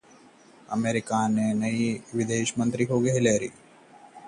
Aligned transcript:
America 0.77 1.19
की 1.35 1.51
नई 1.59 1.91
विदेश 2.15 2.53
मंत्री 2.59 2.83
होंगी 2.91 3.11
हिलेरी! 3.19 3.49